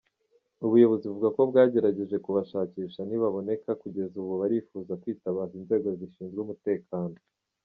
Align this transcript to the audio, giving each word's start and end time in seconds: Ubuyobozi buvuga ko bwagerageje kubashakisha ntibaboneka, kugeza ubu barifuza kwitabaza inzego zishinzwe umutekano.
Ubuyobozi 0.65 1.05
buvuga 1.07 1.29
ko 1.35 1.41
bwagerageje 1.49 2.15
kubashakisha 2.25 2.99
ntibaboneka, 3.03 3.69
kugeza 3.81 4.13
ubu 4.21 4.33
barifuza 4.41 4.99
kwitabaza 5.01 5.53
inzego 5.61 5.87
zishinzwe 5.99 6.39
umutekano. 6.45 7.17